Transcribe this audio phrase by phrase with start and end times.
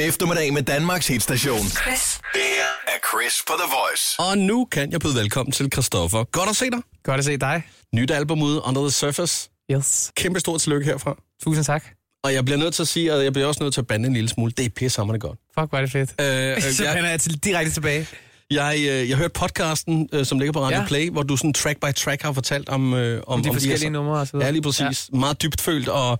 [0.00, 1.58] Eftermiddag med Danmarks hitstation.
[1.58, 2.20] Chris.
[2.34, 4.04] Det her er Chris på The Voice.
[4.30, 6.24] Og nu kan jeg byde velkommen til Christoffer.
[6.24, 6.78] Godt at se dig.
[7.04, 7.62] Godt at se dig.
[7.94, 9.50] Nyt album ude, Under the Surface.
[9.72, 10.12] Yes.
[10.16, 11.16] Kæmpe stort tillykke herfra.
[11.44, 11.84] Tusind tak.
[12.24, 14.06] Og jeg bliver nødt til at sige, og jeg bliver også nødt til at bande
[14.06, 15.38] en lille smule, det er pissehammerende godt.
[15.58, 16.10] Fuck, hvor er det fedt.
[16.20, 16.26] Øh,
[16.56, 18.06] øh, Så jeg, vender jeg til, direkte tilbage.
[18.50, 20.86] jeg, øh, jeg hørte podcasten, øh, som ligger på Radio Ja.
[20.86, 23.82] Play, hvor du sådan track by track har fortalt om, øh, om, De om forskellige
[23.84, 24.46] her- numre og så videre.
[24.46, 25.08] Ja, lige præcis.
[25.12, 25.18] Ja.
[25.18, 26.18] Meget dybt følt og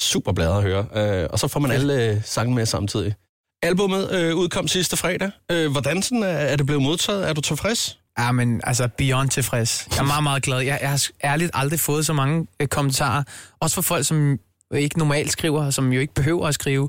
[0.00, 0.86] super bladet at høre.
[1.22, 3.14] Øh, og så får man alle øh, sange med samtidig.
[3.62, 5.30] Albummet øh, udkom sidste fredag.
[5.50, 7.28] Øh, hvordan sådan, er, er det blevet modtaget?
[7.28, 7.98] Er du tilfreds?
[8.18, 9.88] Ja, men altså beyond tilfreds.
[9.90, 10.60] Jeg er meget, meget glad.
[10.60, 13.22] Jeg, jeg har ærligt aldrig fået så mange øh, kommentarer.
[13.60, 14.38] Også fra folk, som
[14.74, 16.88] ikke normalt skriver, og som jo ikke behøver at skrive.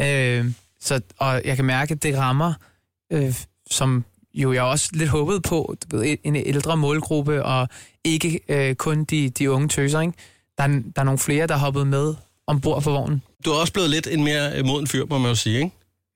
[0.00, 0.46] Øh,
[0.80, 2.54] så, og jeg kan mærke, at det rammer,
[3.12, 3.34] øh,
[3.70, 7.68] som jo jeg også lidt håbede på, du ved, en ældre målgruppe, og
[8.04, 10.00] ikke øh, kun de, de unge tøser.
[10.00, 10.12] Ikke?
[10.58, 12.14] Der, er, der er nogle flere, der er hoppet med
[12.46, 13.22] ombord på vognen.
[13.44, 15.70] Du er også blevet lidt en mere øh, moden fyr, må man jo sige, ikke?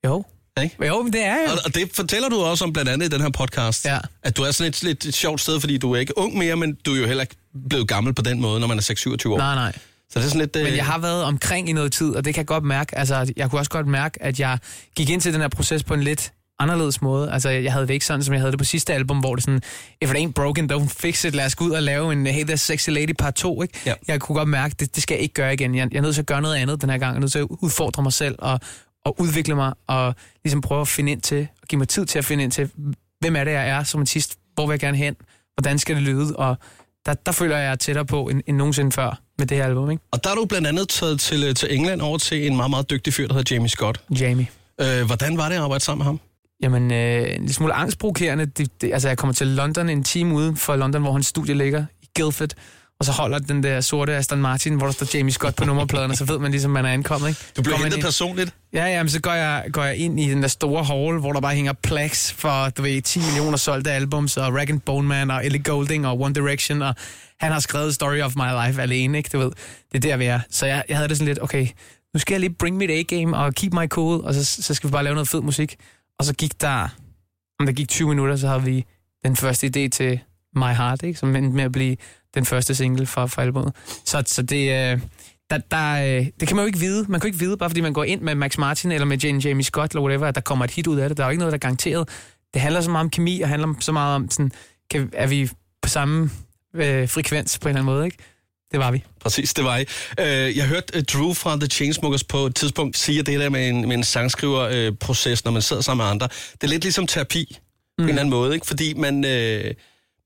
[0.05, 0.23] Jo.
[0.63, 0.85] Ikke?
[0.87, 1.51] Jo, men det er jo.
[1.51, 3.85] Og, og det fortæller du også om blandt andet i den her podcast.
[3.85, 3.97] Ja.
[4.23, 6.55] At du er sådan et, lidt et sjovt sted, fordi du er ikke ung mere,
[6.55, 7.35] men du er jo heller ikke
[7.69, 8.81] blevet gammel på den måde, når man er
[9.27, 9.37] 6-27 år.
[9.37, 9.71] Nej, nej.
[10.09, 10.55] Så det er sådan lidt...
[10.55, 12.97] øh, Men jeg har været omkring i noget tid, og det kan jeg godt mærke.
[12.97, 14.57] Altså, jeg kunne også godt mærke, at jeg
[14.95, 17.31] gik ind til den her proces på en lidt anderledes måde.
[17.31, 19.43] Altså, jeg havde det ikke sådan, som jeg havde det på sidste album, hvor det
[19.43, 19.61] sådan,
[20.01, 21.35] if it ain't broken, don't fix it.
[21.35, 23.79] Lad os gå ud og lave en Hey There Sexy Lady part 2, ikke?
[23.85, 23.93] Ja.
[24.07, 25.75] Jeg kunne godt mærke, det, det skal jeg ikke gøre igen.
[25.75, 27.11] Jeg, jeg er nødt til at gøre noget andet den her gang.
[27.11, 28.59] Jeg er nødt til at udfordre mig selv og,
[29.05, 32.19] og udvikle mig og ligesom prøve at finde ind til, og give mig tid til
[32.19, 32.69] at finde ind til,
[33.19, 34.37] hvem er det, jeg er som artist?
[34.53, 35.15] Hvor vil jeg gerne hen?
[35.57, 36.35] Hvordan skal det lyde?
[36.35, 36.57] Og
[37.05, 39.91] der, der føler jeg, er tættere på end, end nogensinde før med det her album,
[39.91, 40.03] ikke?
[40.11, 42.89] Og der er du blandt andet taget til, til England over til en meget, meget
[42.89, 44.01] dygtig fyr, der hedder Jamie Scott.
[44.19, 44.47] Jamie.
[44.81, 46.19] Øh, hvordan var det at arbejde sammen med ham?
[46.63, 48.45] Jamen, øh, en lille smule angstprovokerende.
[48.45, 51.55] Det, det, altså, jeg kommer til London en time uden for London, hvor hans studie
[51.55, 52.49] ligger i Guildford.
[52.99, 56.11] Og så holder den der sorte Aston Martin, hvor der står Jamie Scott på nummerpladen,
[56.11, 57.29] og så ved man ligesom, man er ankommet.
[57.29, 57.41] Ikke?
[57.57, 58.53] Du man hentet ind- personligt.
[58.73, 61.33] Ja, ja, men så går jeg, går jeg ind i den der store hall, hvor
[61.33, 65.07] der bare hænger plaques for, du ved, 10 millioner solgte albums, og Rag and Bone
[65.07, 66.95] Man, og Ellie Goulding, og One Direction, og
[67.39, 69.51] han har skrevet Story of My Life alene, ikke, du ved.
[69.91, 70.39] Det er der, vi er.
[70.51, 71.67] Så jeg, jeg havde det sådan lidt, okay,
[72.13, 74.89] nu skal jeg lige bring mit A-game, og keep my cool, og så, så skal
[74.89, 75.75] vi bare lave noget fed musik.
[76.19, 76.87] Og så gik der,
[77.59, 78.85] om der gik 20 minutter, så havde vi
[79.25, 80.19] den første idé til
[80.55, 81.97] My Heart, ikke, som endte med at blive
[82.33, 83.75] den første single fra, fra albumet.
[84.05, 85.01] Så, så det, øh,
[85.49, 87.05] der, der, øh, det kan man jo ikke vide.
[87.09, 89.17] Man kan jo ikke vide, bare fordi man går ind med Max Martin eller med
[89.17, 91.17] Jane Jamie Scott eller whatever, at der kommer et hit ud af det.
[91.17, 92.09] Der er jo ikke noget, der er garanteret.
[92.53, 94.51] Det handler så meget om kemi, og handler så meget om, sådan,
[94.91, 95.49] kan, er vi
[95.81, 96.29] på samme
[96.73, 98.17] øh, frekvens på en eller anden måde, ikke?
[98.71, 99.03] Det var vi.
[99.21, 99.85] Præcis, det var I.
[100.19, 103.69] Øh, jeg hørte uh, Drew fra The Chainsmokers på et tidspunkt sige, det der med
[103.69, 107.45] en, med en sangskriverproces, når man sidder sammen med andre, det er lidt ligesom terapi
[107.49, 107.55] mm.
[107.97, 108.67] på en eller anden måde, ikke?
[108.67, 109.73] fordi man, øh,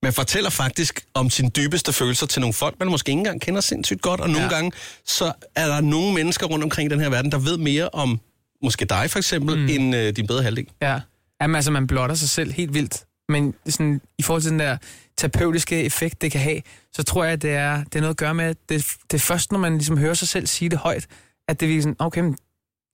[0.04, 3.62] man fortæller faktisk om sine dybeste følelser til nogle folk, man måske ikke engang kender
[3.62, 4.54] sindssygt godt, og nogle Ja.
[4.54, 4.72] gange
[5.06, 8.20] så er der nogle mennesker rundt omkring i den her verden, der ved mere om
[8.64, 9.68] måske dig for eksempel, mm.
[9.70, 10.68] end øh, din bedre halvdel.
[10.82, 11.00] Ja.
[11.42, 13.04] Jamen, altså, man blotter sig selv helt vildt.
[13.30, 14.78] Men sådan, i forhold til den der
[15.18, 16.62] terapeutiske effekt, det kan have,
[16.94, 19.22] så tror jeg, det er, det er noget at gøre med, at det, det er
[19.22, 21.08] først, når man ligesom hører sig selv sige det højt,
[21.48, 22.38] at det er sådan, okay, men,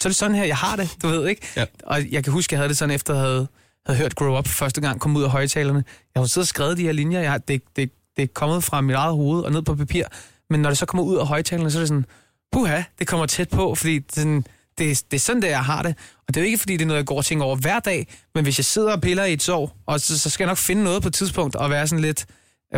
[0.02, 1.48] så er det sådan her, jeg har det, du ved ikke?
[1.56, 1.66] Ja.
[1.84, 3.48] Og jeg kan huske, jeg havde det sådan, efter jeg havde,
[3.86, 5.84] havde hørt Grow Up første gang, kom ud af højtalerne.
[6.16, 8.64] Jeg har siddet og skrevet de her linjer, jeg har, det, det, det er kommet
[8.64, 10.06] fra mit eget hoved og ned på papir,
[10.50, 12.06] men når det så kommer ud af højtalerne, så er det sådan,
[12.52, 14.46] puha, det kommer tæt på, fordi det, sådan,
[14.80, 15.96] det, det er sådan, der jeg har det.
[16.28, 17.80] Og det er jo ikke, fordi det er noget, jeg går og tænker over hver
[17.80, 20.50] dag, men hvis jeg sidder og piller i et sår, og så, så skal jeg
[20.52, 22.26] nok finde noget på et tidspunkt, og være sådan lidt,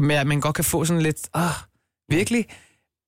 [0.01, 1.51] med, at man godt kan få sådan lidt, ah,
[2.09, 2.45] virkelig?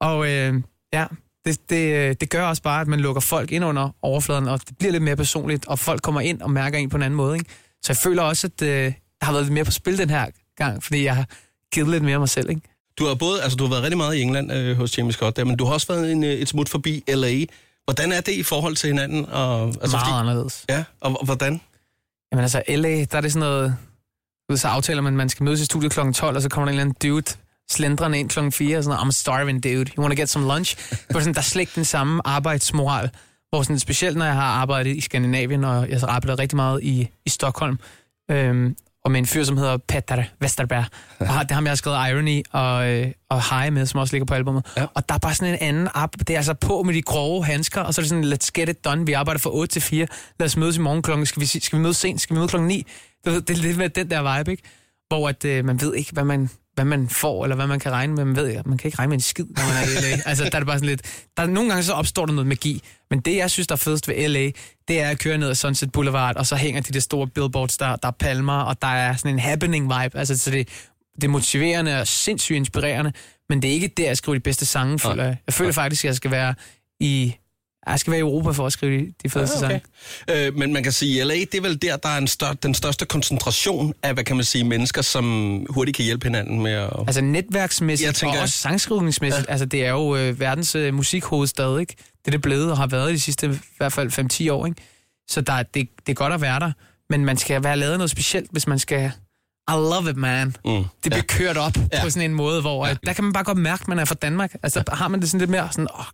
[0.02, 0.53] Og øh,
[0.94, 1.06] ja,
[1.46, 4.78] det, det, det gør også bare, at man lukker folk ind under overfladen, og det
[4.78, 7.36] bliver lidt mere personligt, og folk kommer ind og mærker en på en anden måde.
[7.36, 7.50] Ikke?
[7.82, 10.26] Så jeg føler også, at øh, jeg har været lidt mere på spil den her
[10.58, 11.26] gang, fordi jeg har
[11.74, 12.50] givet lidt mere af mig selv.
[12.50, 12.62] Ikke?
[13.00, 15.38] Du har både, altså du har været rigtig meget i England øh, hos James Scott
[15.38, 17.46] der, men du har også været en, øh, et smut forbi LA.
[17.86, 19.26] Hvordan er det i forhold til hinanden?
[19.26, 20.66] Og, Altså, Meget anderledes.
[20.70, 21.62] Ja, og, og hvordan?
[22.32, 23.76] Jamen altså, LA, der er det sådan noget...
[24.50, 26.00] du ved, Så aftaler man, at man skal mødes i studiet kl.
[26.12, 27.38] 12, og så kommer der en eller anden dude
[27.72, 28.52] slendrende ind kl.
[28.52, 29.76] 4, og sådan noget, I'm starving, dude.
[29.98, 30.78] You wanna get some lunch?
[31.08, 33.10] Det var sådan, der er slet ikke den samme arbejdsmoral.
[33.50, 36.84] Hvor sådan, specielt når jeg har arbejdet i Skandinavien, og jeg har arbejdet rigtig meget
[36.84, 37.79] i, i Stockholm,
[38.32, 40.85] øhm, og med en fyr, som hedder Petter Westerberg.
[41.20, 44.26] Og det har jeg har skrevet Irony og, øh, og High med, som også ligger
[44.26, 44.66] på albumet.
[44.78, 44.85] Ja.
[44.94, 46.16] Og der er bare sådan en anden op.
[46.20, 48.70] Det er altså på med de grove handsker, og så er det sådan, let's get
[48.70, 49.05] it done.
[49.05, 50.08] Vi arbejder fra 8 til 4.
[50.40, 51.26] Lad os mødes i morgen klokken.
[51.26, 52.22] Skal vi, skal vi mødes sent?
[52.22, 52.85] Skal vi mødes klokken 9?
[53.26, 54.64] Du ved, det er lidt med den der vibe, ikke?
[55.08, 57.91] Hvor at, øh, man ved ikke, hvad man, hvad man får, eller hvad man kan
[57.91, 58.25] regne med.
[58.25, 60.22] Man ved, man kan ikke regne med en skid, når man er i LA.
[60.29, 61.02] altså, der er det bare sådan lidt...
[61.37, 63.78] Der er, nogle gange så opstår der noget magi, men det, jeg synes, der er
[63.78, 64.52] fedest ved LA,
[64.87, 67.78] det er at køre ned ad Sunset Boulevard, og så hænger de der store billboards,
[67.78, 70.17] der, der er palmer, og der er sådan en happening-vibe.
[70.20, 70.67] Altså, så det,
[71.16, 73.14] det er motiverende og sindssygt inspirerende,
[73.49, 75.37] men det er ikke der, jeg skriver de bedste sange, føler jeg.
[75.47, 76.55] Jeg føler faktisk, at jeg skal være
[76.99, 77.35] i
[77.88, 79.80] Jeg skal være i Europa for at skrive de, de fedeste Ah, okay.
[80.28, 80.47] sange.
[80.47, 82.74] Øh, men man kan sige, LA, det er vel der, der er en stør, den
[82.74, 86.90] største koncentration af, hvad kan man sige, mennesker, som hurtigt kan hjælpe hinanden med at...
[87.08, 89.46] Altså netværksmæssigt Jeg tænker- og også sangskrivningsmæssigt.
[89.47, 89.52] Ja.
[89.52, 91.96] Altså det er jo øh, verdens øh, musikhovedstad, ikke?
[91.97, 94.82] Det er det blevet og har været de sidste i hvert fald 5-10 år, ikke?
[95.29, 96.72] Så der, er- det, det er godt at være der,
[97.09, 99.12] men man skal være lavet noget specielt, hvis man skal...
[99.70, 100.47] I love it, man.
[100.66, 100.72] Mm.
[100.72, 101.22] Det bliver Ja.
[101.22, 101.82] kørt op Ja.
[101.94, 102.03] ja.
[102.03, 102.96] på sådan en måde, hvor ja.
[103.06, 104.53] der kan man bare godt mærke, at man er fra Danmark.
[104.64, 106.06] Altså der har man det sådan lidt mere sådan, åh,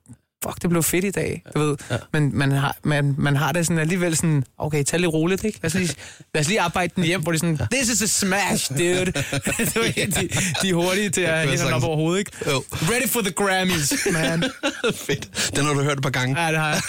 [0.43, 1.75] fuck, det blev fedt i dag, du ved.
[1.91, 1.97] Ja.
[2.13, 5.59] Men man har, man, man har det sådan alligevel sådan, okay, tag lidt roligt, ikke?
[5.63, 5.95] Lad os lige,
[6.33, 9.05] lad os lige arbejde den hjem, hvor det er sådan, this is a smash, dude.
[9.75, 10.29] du ved, de,
[10.61, 12.31] de er hurtige til at hænge den op over hovedet, ikke?
[12.47, 12.63] Jo.
[12.71, 14.43] Ready for the Grammys, man.
[15.07, 15.51] Fedt.
[15.55, 16.41] Den har du hørt et par gange.
[16.41, 16.81] Ja, det har jeg.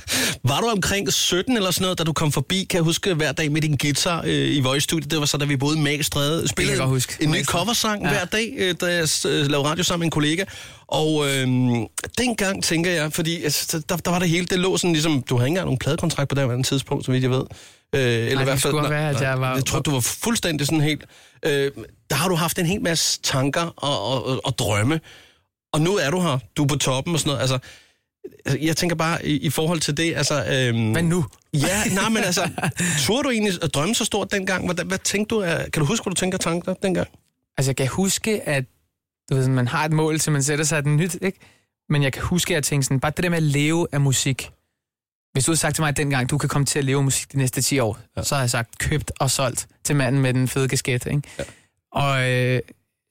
[0.50, 3.32] Var du omkring 17 eller sådan noget, da du kom forbi, kan jeg huske, hver
[3.32, 5.80] dag med din guitar øh, i Voice Studio, det var så, da vi boede i
[5.80, 7.16] Magstræde, spillede huske.
[7.20, 8.02] en ny coversang.
[8.02, 8.08] Ja.
[8.08, 10.44] hver dag, øh, da jeg øh, lavede radio sammen med en kollega.
[10.88, 11.46] Og øh,
[12.18, 15.36] dengang tænker jeg, fordi altså, der, der var det hele, det lå sådan ligesom, du
[15.36, 17.44] havde ikke engang nogen pladekontrakt på det her tidspunkt, så vidt jeg ved.
[17.94, 20.80] Øh, eller det skulle godt være, at jeg var- Jeg tror, du var fuldstændig sådan
[20.80, 21.04] helt...
[21.46, 21.70] Øh,
[22.10, 25.00] der har du haft en hel masse tanker og, og, og, og drømme,
[25.72, 27.40] og nu er du her, du er på toppen og sådan noget.
[27.40, 27.58] Altså,
[28.46, 30.44] altså, jeg tænker bare i, i forhold til det, altså...
[30.50, 31.24] Øhm, Men nu?
[31.54, 32.50] Ja, nej, men altså,
[33.06, 34.72] turde du egentlig at drømme så stort dengang?
[34.72, 35.40] Hvad, hvad tænkte du?
[35.72, 37.08] Kan du huske, hvad du tænker tanker dengang?
[37.58, 38.64] Altså, jeg kan huske, at
[39.30, 41.38] du ved, man har et mål, til man sætter sig den nyt, ikke?
[41.88, 44.00] Men jeg kan huske, at jeg tænkte sådan, bare det der med at leve af
[44.00, 44.50] musik.
[45.32, 47.32] Hvis du havde sagt til mig dengang, du kan komme til at leve af musik
[47.32, 48.22] de næste 10 år, ja.
[48.22, 51.22] så har jeg sagt købt og solgt til manden med den fede kasket, ikke?
[51.38, 51.44] Ja.
[51.92, 52.60] Og øh,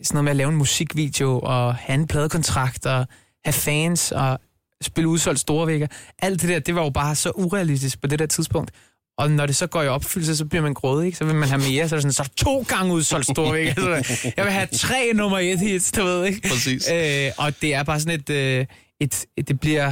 [0.03, 3.07] sådan noget med at lave en musikvideo, og have en pladekontrakt, og
[3.45, 4.39] have fans, og
[4.81, 5.87] spille udsolgt store vægger.
[6.19, 8.71] Alt det der, det var jo bare så urealistisk på det der tidspunkt.
[9.17, 11.17] Og når det så går i opfyldelse, så bliver man grådig, ikke?
[11.17, 14.03] Så vil man have mere, så er det sådan, så to gange udsolgt store vægger.
[14.03, 16.49] Så jeg vil have tre nummer et hits, du ved, ikke?
[16.49, 16.89] Præcis.
[16.91, 18.65] Øh, og det er bare sådan et, øh,
[18.99, 19.91] et, et det bliver,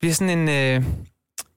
[0.00, 0.80] bliver sådan en, øh,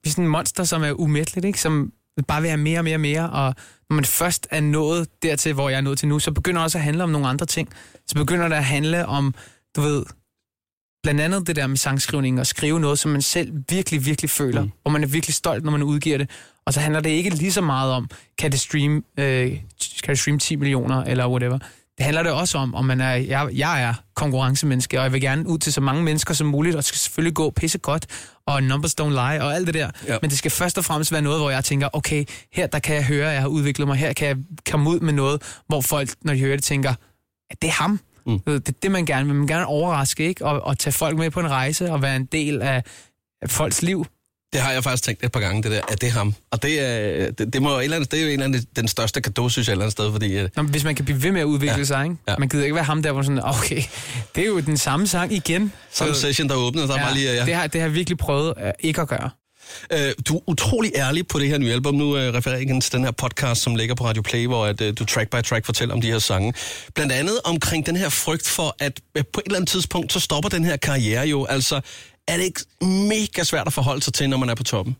[0.02, 1.60] bliver sådan en monster, som er umætteligt, ikke?
[1.60, 1.92] Som
[2.28, 3.54] bare vil have mere og mere og mere, og
[3.90, 6.64] når man først er nået dertil, hvor jeg er nået til nu, så begynder det
[6.64, 7.68] også at handle om nogle andre ting.
[8.06, 9.34] Så begynder det at handle om,
[9.76, 10.04] du ved,
[11.02, 14.64] blandt andet det der med sangskrivning og skrive noget, som man selv virkelig, virkelig føler,
[14.64, 14.70] mm.
[14.84, 16.30] og man er virkelig stolt, når man udgiver det.
[16.68, 19.50] Og så handler det ikke lige så meget om, kan det streame, øh,
[20.02, 21.58] kan det streame 10 millioner, eller whatever.
[21.98, 25.20] Det handler det også om, om man er, jeg, jeg er konkurrencemenneske, og jeg vil
[25.20, 28.06] gerne ud til så mange mennesker som muligt, og det skal selvfølgelig gå pisse godt,
[28.46, 29.90] og numbers don't lie, og alt det der.
[30.06, 30.18] Ja.
[30.22, 32.94] Men det skal først og fremmest være noget, hvor jeg tænker, okay, her der kan
[32.94, 34.36] jeg høre, at jeg har udviklet mig, her kan jeg
[34.70, 36.94] komme ud med noget, hvor folk, når de hører det, tænker,
[37.50, 38.00] at det er ham.
[38.26, 38.40] Mm.
[38.40, 39.34] Det er det, man gerne vil.
[39.34, 40.44] Man gerne overraske, ikke?
[40.44, 42.82] Og, og tage folk med på en rejse, og være en del af,
[43.42, 44.06] af folks liv.
[44.52, 46.34] Det har jeg faktisk tænkt et par gange, det der, at det er ham.
[46.50, 48.44] Og det er, det, det må jo et eller andet, det er jo en eller
[48.44, 50.38] anden, den største gave, synes jeg, et eller andet sted, fordi...
[50.38, 51.84] øh, Nå, hvis man kan blive ved med at udvikle Ja.
[51.84, 52.16] sig, ikke?
[52.28, 52.34] Ja.
[52.38, 53.82] Man gider ikke være ham der, hvor sådan, okay,
[54.34, 55.72] det er jo den samme sang igen.
[55.92, 57.32] Samme Så- session, der åbnede, der ja, bare lige...
[57.34, 57.44] Ja.
[57.44, 59.30] det, har, det har jeg virkelig prøvet uh, ikke at gøre.
[59.92, 61.94] Øh, du er utrolig ærlig på det her nye album.
[61.94, 64.66] Nu øh, refererer jeg igen til den her podcast, som ligger på Radio Play, hvor
[64.66, 66.54] at, øh, du track by track fortæller om de her sange.
[66.94, 70.20] Blandt andet omkring den her frygt for, at øh, på et eller andet tidspunkt, så
[70.20, 71.44] stopper den her karriere jo.
[71.44, 71.80] Altså,
[72.28, 72.60] er det ikke
[73.08, 74.96] mega svært at forholde sig til, når man er på toppen?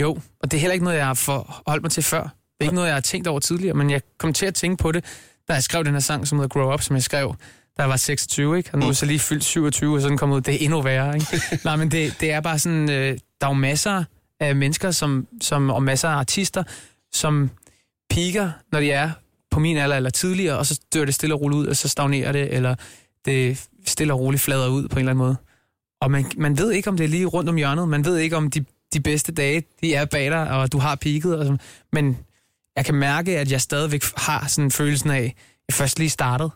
[0.00, 2.22] Jo, og det er heller ikke noget, jeg har forholdt mig til før.
[2.22, 2.30] Det
[2.60, 4.92] er ikke noget, jeg har tænkt over tidligere, men jeg kom til at tænke på
[4.92, 5.04] det,
[5.48, 7.34] da jeg skrev den her sang, som hedder Grow Up, som jeg skrev,
[7.76, 8.70] da jeg var 26, ikke?
[8.72, 10.40] Og nu er jeg så lige fyldt 27, og så den kommet ud.
[10.40, 11.26] Det er endnu værre, ikke?
[11.64, 14.04] Nej, men det, det er bare sådan, øh, der er jo masser
[14.40, 16.62] af mennesker, som, som, og masser af artister,
[17.12, 17.50] som
[18.10, 19.10] piker, når de er
[19.50, 21.88] på min alder eller tidligere, og så dør det stille og roligt ud, og så
[21.88, 22.74] stagnerer det, eller
[23.24, 25.36] det stille og roligt flader ud på en eller anden måde.
[26.00, 27.88] Og man, man ved ikke, om det er lige rundt om hjørnet.
[27.88, 30.94] Man ved ikke, om de, de bedste dage, de er bag dig, og du har
[30.94, 31.32] peaked.
[31.32, 31.60] Og sådan.
[31.92, 32.18] Men
[32.76, 35.34] jeg kan mærke, at jeg stadigvæk har sådan følelsen af, at
[35.68, 36.50] jeg først lige startede.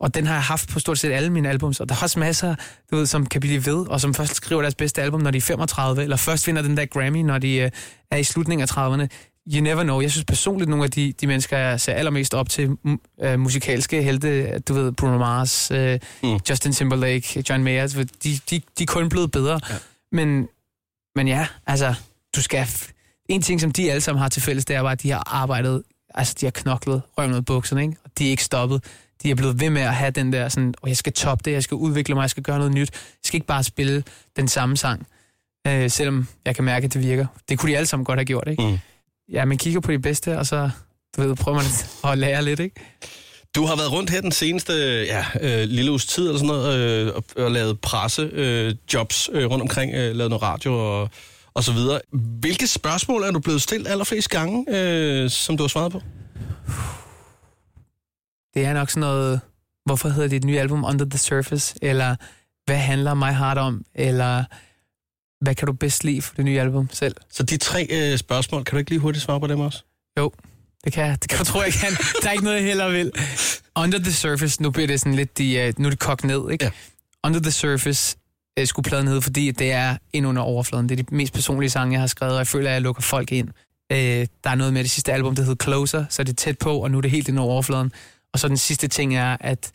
[0.00, 1.80] Og den har jeg haft på stort set alle mine albums.
[1.80, 2.54] Og der er også masser,
[2.90, 5.38] du ved, som kan blive ved, og som først skriver deres bedste album, når de
[5.38, 7.70] er 35, eller først vinder den der Grammy, når de øh,
[8.10, 9.06] er i slutningen af 30'erne.
[9.52, 10.00] You never know.
[10.00, 12.70] Jeg synes personligt, nogle af de, de mennesker, jeg ser allermest op til,
[13.22, 16.38] øh, musikalske helte, du ved, Bruno Mars, øh, Mm.
[16.50, 17.86] Justin Timberlake, John Mayer,
[18.24, 19.60] de, de, de er kun blevet bedre.
[19.70, 19.74] Ja.
[20.12, 20.48] Men,
[21.16, 21.94] men ja, altså,
[22.36, 22.66] du skal...
[23.28, 25.22] En ting, som de alle sammen har til fælles, det er bare, at de har
[25.34, 25.82] arbejdet,
[26.14, 27.96] altså de har knoklet røven ud bukserne, ikke?
[28.04, 28.84] Og de er ikke stoppet.
[29.22, 31.52] De er blevet ved med at have den der sådan, oh, jeg skal toppe det,
[31.52, 32.90] jeg skal udvikle mig, jeg skal gøre noget nyt.
[32.92, 34.04] Jeg skal ikke bare spille
[34.36, 35.06] den samme sang,
[35.66, 37.26] øh, selvom jeg kan mærke, at det virker.
[37.48, 38.62] Det kunne de alle sammen godt have gjort, ikke?
[38.62, 38.78] Mm.
[39.32, 40.70] Ja, man kigger på de bedste, og så
[41.16, 41.66] du ved, prøver man
[42.12, 42.80] at lære lidt, ikke?
[43.54, 44.72] Du har været rundt her den seneste
[45.06, 49.30] ja, øh, lille uges tid eller sådan noget, øh, og, og lavet pressejobs øh, jobs,
[49.32, 51.10] øh, rundt omkring, øh, lavet noget radio og,
[51.54, 52.00] og så videre.
[52.40, 56.00] Hvilke spørgsmål er du blevet stillet allerflest gange, øh, som du har svaret på?
[58.54, 59.40] Det er nok sådan noget,
[59.84, 61.74] hvorfor hedder dit nye album Under the Surface?
[61.82, 62.16] Eller
[62.64, 63.84] hvad handler My Heart om?
[63.94, 64.44] Eller
[65.44, 67.16] hvad kan du bedst lide for det nye album selv?
[67.30, 69.82] Så de tre øh, spørgsmål, kan du ikke lige hurtigt svare på dem også?
[70.18, 70.32] Jo,
[70.84, 71.22] det kan jeg.
[71.22, 71.92] Det kan jeg tro, jeg kan.
[72.22, 73.12] Der er ikke noget, jeg heller vil.
[73.76, 76.50] Under the Surface, nu bliver det sådan lidt, de, uh, nu er det kogt ned,
[76.50, 76.64] ikke?
[76.64, 76.70] Ja.
[77.24, 78.16] Under the Surface
[78.60, 80.88] uh, skulle pladen hedde, fordi det er ind under overfladen.
[80.88, 83.02] Det er de mest personlige sange, jeg har skrevet, og jeg føler, at jeg lukker
[83.02, 83.48] folk ind.
[83.92, 86.58] Uh, der er noget med det sidste album, der hedder Closer, så er det tæt
[86.58, 87.92] på, og nu er det helt ind over overfladen.
[88.32, 89.72] Og så den sidste ting er, at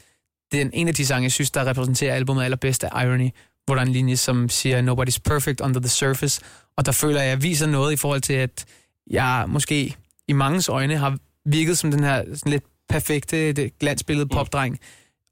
[0.52, 3.30] den en af de sange, jeg synes, der repræsenterer albumet allerbedst, er Irony,
[3.70, 6.42] hvor der er en linje, som siger, Nobody's perfect under the surface.
[6.78, 8.66] Og der føler jeg, at jeg viser noget i forhold til, at
[9.10, 9.96] jeg måske
[10.28, 14.80] i mangens øjne har virket som den her sådan lidt perfekte det glansbillede popdreng.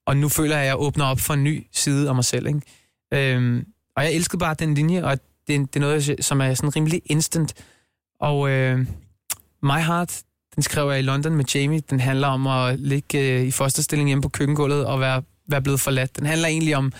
[0.07, 2.47] Og nu føler jeg, at jeg åbner op for en ny side af mig selv.
[2.47, 2.61] Ikke?
[3.13, 3.65] Øhm,
[3.95, 6.75] og jeg elskede bare den linje, og det, er- det er noget, som er sådan
[6.75, 7.53] rimelig instant.
[8.19, 8.79] Og øh,
[9.63, 10.21] My Heart,
[10.55, 11.81] den skrev jeg i London med Jamie.
[11.89, 15.79] Den handler om at ligge øh, i fosterstilling hjemme på køkkengulvet og være, være blevet
[15.79, 16.17] forladt.
[16.17, 16.93] Den handler egentlig om,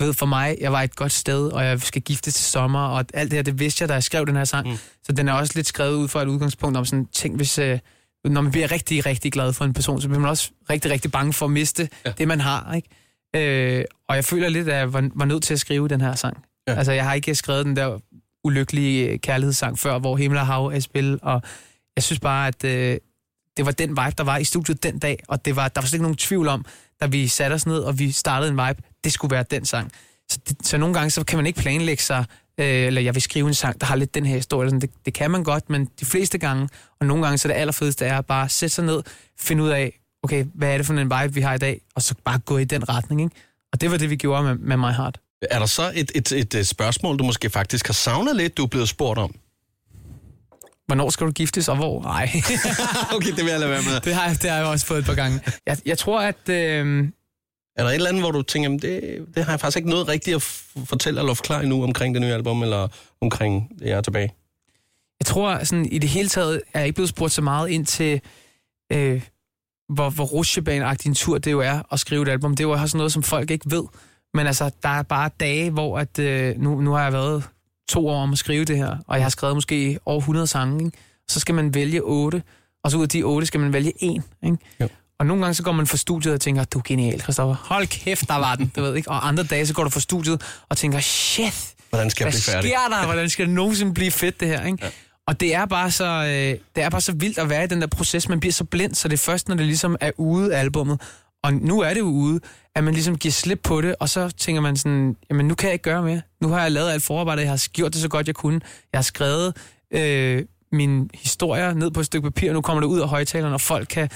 [0.00, 3.04] ved, for mig, jeg var et godt sted, og jeg skal gifte til sommer, og
[3.14, 4.68] alt det her, det vidste jeg, da jeg skrev den her sang.
[4.68, 4.76] Mm.
[5.02, 7.78] Så den er også lidt skrevet ud fra et udgangspunkt om sådan, tænk hvis, øh,
[8.24, 11.12] når man bliver rigtig, rigtig glad for en person, så bliver man også rigtig, rigtig
[11.12, 12.12] bange for at miste ja.
[12.18, 12.88] det, man har, ikke?
[13.36, 16.14] Øh, og jeg føler lidt, at jeg var, var nødt til at skrive den her
[16.14, 16.36] sang.
[16.66, 16.72] Ja.
[16.72, 16.78] Ja.
[16.78, 17.98] Altså, jeg har ikke skrevet den der
[18.44, 21.42] ulykkelige øh, kærlighedssang før, hvor himmel og hav er i spil, og
[21.96, 22.98] jeg synes bare, at øh,
[23.56, 25.86] det var den vibe, der var i studiet den dag, og det var, der var
[25.86, 26.64] slet ikke nogen tvivl om,
[27.00, 29.92] da vi satte os ned, og vi startede en vibe, det skulle være den sang.
[30.30, 32.24] Så, det, så nogle gange, så kan man ikke planlægge sig,
[32.60, 34.68] øh, eller jeg vil skrive en sang, der har lidt den her historie.
[34.68, 36.68] Sådan, det, det kan man godt, men de fleste gange,
[37.00, 39.02] og nogle gange, så er det allerfedeste er at bare sætte sig ned,
[39.40, 42.02] finde ud af, okay, hvad er det for en vibe, vi har i dag, og
[42.02, 43.36] så bare gå i den retning, ikke?
[43.72, 45.20] Og det var det, vi gjorde med, med My Heart.
[45.50, 48.62] Er der så et, et, et øh, spørgsmål, du måske faktisk har savnet lidt, du
[48.62, 49.34] er blevet spurgt om?
[50.88, 52.02] Hvornår skal du giftes, og hvor?
[52.02, 52.30] Nej,
[53.16, 54.00] okay, det vil jeg lade være med.
[54.00, 55.40] det, har, jeg- det har jeg også fået et par gange.
[55.66, 56.48] Jeg, jeg tror, at...
[56.48, 57.08] Øh,
[57.76, 59.88] Er der et eller andet, hvor du tænker, jamen, det, det har jeg faktisk ikke
[59.90, 60.42] noget rigtigt at
[60.86, 62.88] fortælle eller forklare endnu omkring det nye album, eller
[63.20, 64.32] omkring det, jeg er tilbage?
[65.20, 67.86] Jeg tror, sådan, i det hele taget er jeg ikke blevet spurgt så meget ind
[67.86, 68.20] til,
[68.92, 69.22] øh,
[69.94, 72.56] hvor, hvor rutsjebane en tur det jo er at skrive et album.
[72.56, 73.84] Det er jo også noget, som folk ikke ved.
[74.34, 77.44] Men altså, der er bare dage, hvor at, øh, nu, nu har jeg været
[77.88, 80.84] to år om at skrive det her, og jeg har skrevet måske over 100 sange.
[80.84, 80.98] Ikke?
[81.28, 82.42] Så skal man vælge otte,
[82.84, 84.24] og så ud af de otte skal man vælge en.
[84.44, 84.58] Ikke?
[84.80, 84.88] Jo.
[85.20, 87.56] Og nogle gange så går man fra studiet og tænker, du er genial, Christoffer.
[87.60, 89.10] Hold kæft, der var den, du ved ikke.
[89.10, 92.42] Og andre dage så går du fra studiet og tænker, shit, Hvordan skal jeg blive
[92.42, 92.70] færdig?
[92.70, 93.04] sker der?
[93.04, 94.66] Hvordan skal det nogensinde blive fedt, det her?
[94.66, 94.78] Ikke?
[94.82, 94.90] Ja.
[95.26, 97.80] Og det er, bare så, øh, det er bare så vildt at være i den
[97.80, 98.28] der proces.
[98.28, 101.00] Man bliver så blind, så det er først, når det ligesom er ude albummet.
[101.44, 102.40] Og nu er det jo ude,
[102.74, 105.66] at man ligesom giver slip på det, og så tænker man sådan, jamen nu kan
[105.66, 106.22] jeg ikke gøre mere.
[106.40, 108.60] Nu har jeg lavet alt forarbejde, jeg har gjort det så godt, jeg kunne.
[108.92, 109.56] Jeg har skrevet
[109.94, 113.54] øh, mine historier ned på et stykke papir, og nu kommer det ud af højtalerne,
[113.54, 114.08] og folk kan,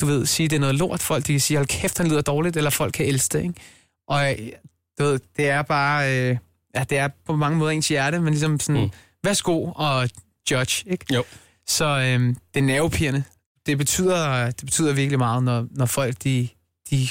[0.00, 1.00] du ved, sige, det er noget lort.
[1.00, 3.54] Folk de kan sige, hold kæft, han lyder dårligt, eller folk kan elske det, ikke?
[4.08, 4.48] Og øh,
[4.98, 6.36] du ved, det er bare, øh,
[6.74, 8.82] ja, det er på mange måder ens hjerte, men ligesom sådan.
[8.82, 8.90] Mm.
[9.24, 10.08] værsgo og
[10.50, 11.14] judge, ikke?
[11.14, 11.24] Jo.
[11.66, 12.20] Så øh,
[12.54, 13.24] det er nervepirrende.
[13.66, 16.48] Det betyder, det betyder virkelig meget, når, når folk de,
[16.90, 17.08] de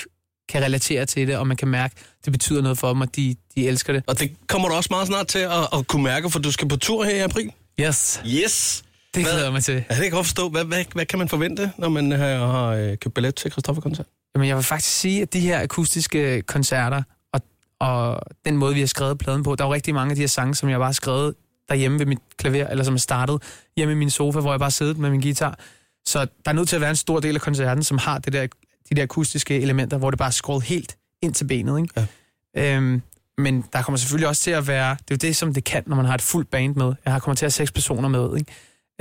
[0.49, 3.35] kan relatere til det, og man kan mærke, det betyder noget for dem, og de,
[3.55, 4.03] de elsker det.
[4.07, 6.67] Og det kommer du også meget snart til at, at kunne mærke, for du skal
[6.67, 7.51] på tur her i april.
[7.79, 8.83] Yes, Yes!
[9.15, 9.73] det glæder jeg mig til.
[9.73, 10.49] Ja, det kan jeg godt forstå.
[10.49, 14.05] Hvad, hvad, hvad kan man forvente, når man har, har øh, købt billet til Christoffer-koncert?
[14.35, 17.03] Jamen, jeg vil faktisk sige, at de her akustiske koncerter,
[17.33, 17.41] og,
[17.79, 20.21] og den måde, vi har skrevet pladen på, der er jo rigtig mange af de
[20.21, 21.35] her sange, som jeg bare har skrevet
[21.69, 23.41] derhjemme ved mit klaver, eller som er startet
[23.77, 25.59] hjemme i min sofa, hvor jeg bare sidder med min guitar.
[26.07, 28.33] Så der er nødt til at være en stor del af koncerten, som har det
[28.33, 28.47] der,
[28.89, 31.81] de der akustiske elementer, hvor det bare er skåret helt ind til benet.
[31.81, 32.07] Ikke?
[32.55, 32.75] Ja.
[32.75, 33.01] Øhm,
[33.37, 35.83] men der kommer selvfølgelig også til at være, det er jo det, som det kan,
[35.87, 36.93] når man har et fuldt band med.
[37.05, 38.51] Jeg har kommer til at have seks personer med, ikke?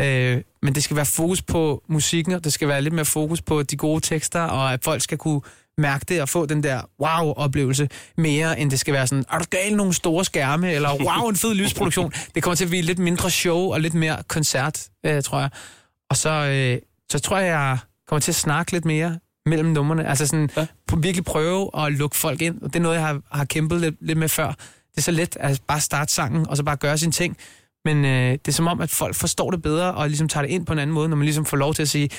[0.01, 3.43] Øh, men det skal være fokus på musikken, og det skal være lidt mere fokus
[3.43, 5.41] på de gode tekster, og at folk skal kunne
[5.79, 9.45] mærke det og få den der wow-oplevelse mere, end det skal være sådan, er du
[9.51, 12.13] gal nogle store skærme, eller wow, en fed lysproduktion.
[12.35, 15.51] Det kommer til at blive lidt mindre show og lidt mere koncert, øh, tror jeg.
[16.11, 20.07] Og så, øh, så tror jeg, jeg kommer til at snakke lidt mere mellem numrene.
[20.09, 20.67] Altså sådan, ja.
[20.97, 22.63] Virkelig prøve at lukke folk ind.
[22.63, 24.47] Og det er noget, jeg har, har kæmpet lidt, lidt med før.
[24.91, 27.37] Det er så let at bare starte sangen, og så bare gøre sine ting.
[27.85, 30.51] Men øh, det er som om, at folk forstår det bedre, og ligesom tager det
[30.51, 32.11] ind på en anden måde, når man ligesom får lov til at sige,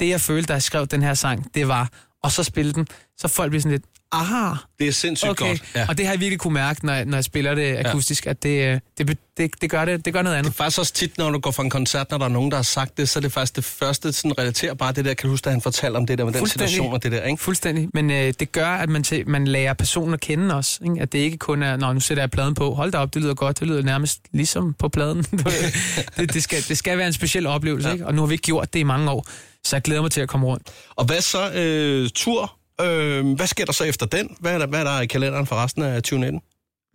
[0.00, 1.88] det jeg følte, da jeg skrev den her sang, det var,
[2.22, 2.86] og så spille den.
[3.16, 5.48] Så folk bliver sådan lidt, aha, Det er sindssygt okay.
[5.48, 5.62] godt.
[5.74, 5.86] Ja.
[5.88, 8.42] Og det har jeg virkelig kunne mærke, når, jeg- når jeg spiller det akustisk, at
[8.42, 10.50] det, øh, det, det, det, gør det, det gør noget Det andet.
[10.50, 12.56] er faktisk også tit, når du går fra en koncert, når der er nogen, der
[12.56, 15.30] har sagt det, så er det faktisk det første, sådan relaterbare, det der, kan du
[15.32, 17.42] huske, at han fortalte om det der med den situation og det der, ikke?
[17.42, 17.88] Fuldstændig.
[17.94, 20.78] Men øh, det gør, at man, til, man lærer personen at kende også.
[20.84, 20.96] Ikke?
[21.02, 22.74] At det ikke kun er, når nu sætter jeg pladen på.
[22.74, 23.60] Hold da op, det lyder godt.
[23.60, 25.22] Det lyder nærmest ligesom på pladen.
[26.16, 27.88] Det, det, skal, det skal være en speciel oplevelse.
[27.88, 27.94] Ja.
[27.94, 28.06] Ikke?
[28.06, 29.26] Og nu har vi ikke gjort det i mange år.
[29.64, 30.66] Så jeg glæder mig til at komme rundt.
[30.96, 32.56] Og hvad så øh, tur?
[32.80, 34.36] Øh, hvad sker der så efter den?
[34.40, 36.40] Hvad er der, hvad er der i kalenderen for resten af 2019?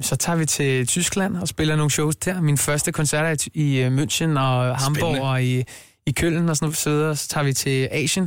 [0.01, 2.41] så tager vi til Tyskland og spiller nogle shows der.
[2.41, 5.21] Min første koncert er i- øh, München og Hamburg Spændende.
[5.21, 5.63] og i,
[6.07, 6.77] i Køln og sådan noget.
[6.77, 7.15] Så, videre.
[7.15, 8.23] så tager vi til Asien.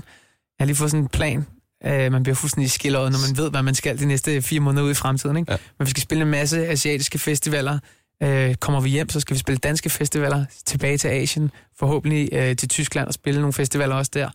[0.59, 1.47] Jeg har lige fået sådan en plan.
[1.87, 4.85] Uh, man bliver fuldstændig skilleret, når man ved, hvad man skal de næste fire måneder
[4.85, 5.37] ud i fremtiden.
[5.37, 5.53] Ikke?
[5.53, 5.57] Ja.
[5.79, 7.79] Men vi skal spille en masse asiatiske festivaler.
[8.25, 11.51] Uh, kommer vi hjem, så skal vi spille danske festivaler tilbage til Asien.
[11.79, 14.29] Forhåbentlig uh, til Tyskland og spille nogle festivaler også der.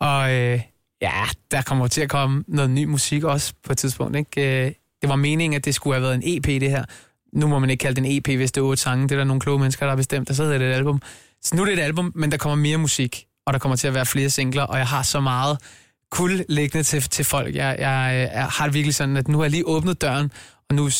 [0.00, 0.60] Og uh,
[1.02, 4.16] ja, der kommer til at komme noget ny musik også på et tidspunkt.
[4.16, 4.64] Ikke?
[4.66, 6.84] Øh, det var meningen, at det skulle have været en EP, det her.
[7.32, 9.02] Nu må man ikke kalde det en EP, hvis det er otte sange.
[9.02, 11.02] Det er der nogle kloge mennesker, der har bestemt, og så hedder det et album.
[11.42, 13.88] Så nu er det et album, men der kommer mere musik, og der kommer til
[13.88, 15.58] at være flere singler, og jeg har så meget
[16.10, 17.54] kul liggende til, til folk.
[17.54, 20.32] Jeg, jeg, jeg har det virkelig sådan, at nu har jeg lige åbnet døren,
[20.78, 20.90] og nu,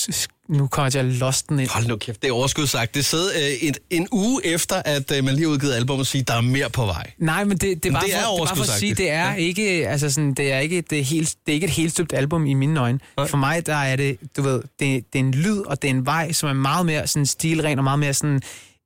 [0.48, 1.68] nu kommer jeg til at lost den ind.
[1.68, 2.94] Hold nu kæft, det er overskud sagt.
[2.94, 6.06] Det sidder øh, et, en uge efter, at øh, man lige har udgivet album og
[6.06, 7.10] siger, der er mere på vej.
[7.18, 8.78] Nej, men det, det, er Men bare det er for, det er bare for at
[8.78, 9.34] sige, det er Ja.
[9.34, 12.46] ikke, altså sådan, det er ikke det helt, det er ikke et helt støbt album
[12.46, 12.98] i mine øjne.
[13.16, 13.26] Nej.
[13.26, 15.94] For mig der er det, du ved, det, det er en lyd og det er
[15.94, 18.42] en vej, som er meget mere sådan stilren og meget mere sådan,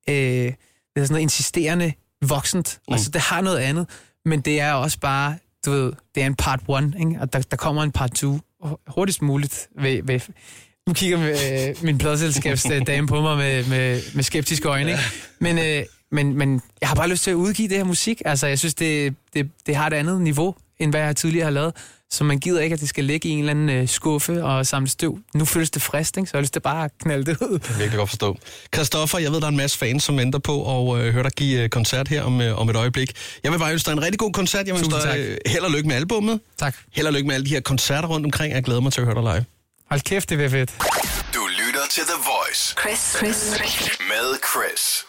[0.09, 0.55] øh, det er
[0.97, 1.93] sådan noget insisterende
[2.25, 2.79] voksent.
[2.89, 2.95] Mm.
[2.95, 3.87] Altså det har noget andet,
[4.25, 7.17] men det er også bare, du ved, det er en part one, ikke?
[7.21, 8.39] og der, der kommer en part two
[8.89, 10.21] hurtigst muligt ved, ved
[10.87, 14.91] nu kigger øh, min pladselskabsdame på mig med, med, med skeptiske øjne.
[14.91, 15.03] Ikke?
[15.39, 18.23] Men, øh, men, men jeg har bare lyst til at udgive det her musik.
[18.25, 21.51] Altså, jeg synes, det, det, det har et andet niveau, end hvad jeg tidligere har
[21.51, 21.75] lavet.
[22.11, 24.67] Så man gider ikke, at det skal ligge i en eller anden øh, skuffe og
[24.67, 25.19] samle støv.
[25.35, 26.27] Nu føles det frist, ikke?
[26.27, 27.59] så jeg har lyst til bare at knalde det ud.
[27.59, 28.39] kan virkelig godt forstå.
[28.75, 31.33] Christoffer, jeg ved, der er en masse fans, som venter på at øh, høre dig
[31.33, 33.13] give øh, koncert her om, øh, om et øjeblik.
[33.45, 34.67] Jeg vil bare ønske dig en rigtig god koncert.
[34.67, 36.41] Jeg vil ønske dig øh, held og lykke med albummet.
[36.59, 36.77] Tak.
[36.93, 38.55] Held og lykke med alle de her koncerter rundt omkring.
[38.55, 39.56] Jeg glæder mig til at høre dig live.
[39.91, 40.71] Hold kæft, det bliver fedt.
[41.35, 43.39] Du lytter til The Voice Chris, Chris,
[44.11, 45.07] med Chris.